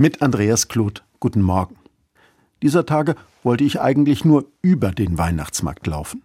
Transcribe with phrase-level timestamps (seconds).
[0.00, 1.04] Mit Andreas Kloth.
[1.20, 1.76] Guten Morgen.
[2.62, 6.22] Dieser Tage wollte ich eigentlich nur über den Weihnachtsmarkt laufen.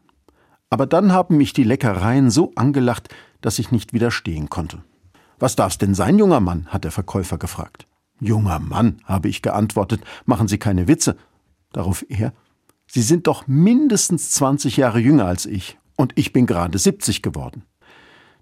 [0.70, 4.82] Aber dann haben mich die Leckereien so angelacht, dass ich nicht widerstehen konnte.
[5.40, 6.68] Was darf's denn sein, junger Mann?
[6.68, 7.86] hat der Verkäufer gefragt.
[8.22, 11.18] Junger Mann, habe ich geantwortet, machen Sie keine Witze.
[11.73, 12.32] Darauf er,
[12.88, 17.66] Sie sind doch mindestens 20 Jahre jünger als ich, und ich bin gerade 70 geworden.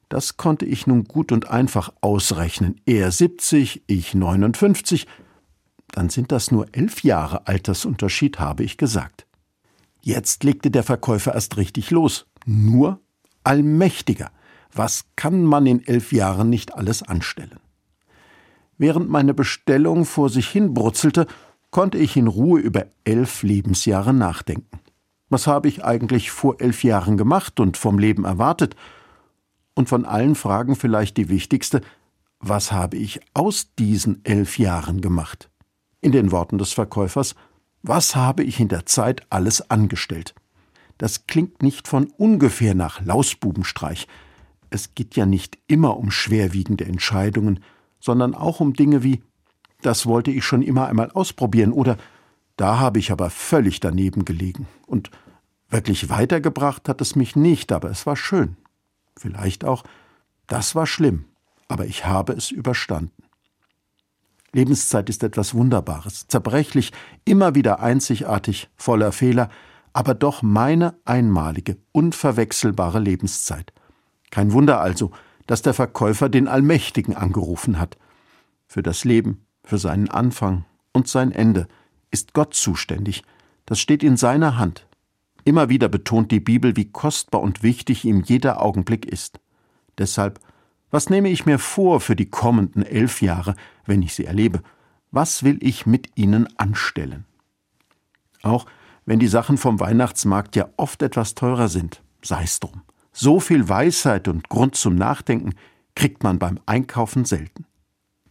[0.09, 2.79] Das konnte ich nun gut und einfach ausrechnen.
[2.85, 5.07] Er 70, ich 59.
[5.93, 9.27] Dann sind das nur elf Jahre Altersunterschied, habe ich gesagt.
[10.01, 12.25] Jetzt legte der Verkäufer erst richtig los.
[12.45, 12.99] Nur
[13.43, 14.31] allmächtiger.
[14.73, 17.59] Was kann man in elf Jahren nicht alles anstellen?
[18.79, 21.27] Während meine Bestellung vor sich hin brutzelte,
[21.69, 24.79] konnte ich in Ruhe über elf Lebensjahre nachdenken.
[25.29, 28.75] Was habe ich eigentlich vor elf Jahren gemacht und vom Leben erwartet?
[29.75, 31.81] Und von allen Fragen vielleicht die wichtigste,
[32.39, 35.49] was habe ich aus diesen elf Jahren gemacht?
[36.03, 37.33] In den Worten des Verkäufers,
[37.81, 40.35] was habe ich in der Zeit alles angestellt?
[40.97, 44.09] Das klingt nicht von ungefähr nach Lausbubenstreich.
[44.69, 47.63] Es geht ja nicht immer um schwerwiegende Entscheidungen,
[48.01, 49.23] sondern auch um Dinge wie
[49.81, 51.97] das wollte ich schon immer einmal ausprobieren oder
[52.57, 54.67] da habe ich aber völlig daneben gelegen.
[54.85, 55.09] Und
[55.69, 58.57] wirklich weitergebracht hat es mich nicht, aber es war schön.
[59.17, 59.85] Vielleicht auch,
[60.47, 61.25] das war schlimm,
[61.69, 63.23] aber ich habe es überstanden.
[64.53, 66.91] Lebenszeit ist etwas Wunderbares, zerbrechlich,
[67.25, 69.49] immer wieder einzigartig, voller Fehler,
[69.93, 73.73] aber doch meine einmalige, unverwechselbare Lebenszeit.
[74.31, 75.11] Kein Wunder also,
[75.47, 77.97] dass der Verkäufer den Allmächtigen angerufen hat.
[78.67, 81.67] Für das Leben, für seinen Anfang und sein Ende
[82.11, 83.23] ist Gott zuständig.
[83.65, 84.87] Das steht in seiner Hand.
[85.45, 89.39] Immer wieder betont die Bibel, wie kostbar und wichtig ihm jeder Augenblick ist.
[89.97, 90.39] Deshalb,
[90.93, 93.55] was nehme ich mir vor für die kommenden elf Jahre,
[93.87, 94.61] wenn ich sie erlebe?
[95.09, 97.25] Was will ich mit ihnen anstellen?
[98.43, 98.67] Auch
[99.03, 102.83] wenn die Sachen vom Weihnachtsmarkt ja oft etwas teurer sind, sei's drum.
[103.11, 105.55] So viel Weisheit und Grund zum Nachdenken
[105.95, 107.65] kriegt man beim Einkaufen selten.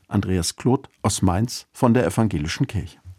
[0.07, 3.02] Andreas Kloth aus Mainz von der Evangelischen Kirche.